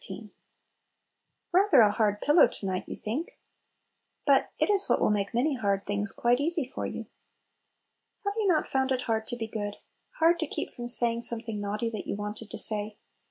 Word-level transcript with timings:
RATHER 1.51 1.81
a 1.81 1.91
hard 1.91 2.21
"pillow" 2.21 2.47
to 2.47 2.65
night, 2.65 2.85
you 2.89 2.95
think! 2.95 3.37
But 4.25 4.49
it 4.57 4.67
is 4.67 4.89
what 4.89 4.99
will 4.99 5.11
make 5.11 5.31
many 5.31 5.53
hard 5.53 5.85
things 5.85 6.11
quite 6.11 6.39
easy 6.39 6.65
for 6.65 6.87
you. 6.87 7.05
Have 8.25 8.33
you 8.35 8.47
not 8.47 8.67
found 8.67 8.91
it 8.91 9.01
hard 9.01 9.27
to 9.27 9.35
be 9.35 9.45
good? 9.45 9.75
hard 10.17 10.39
to 10.39 10.47
keep 10.47 10.71
from 10.71 10.87
saying 10.87 11.21
some 11.21 11.41
thing 11.41 11.61
naughty 11.61 11.91
that 11.91 12.07
you 12.07 12.15
wanted 12.15 12.49
to 12.49 12.57
say? 12.57 12.97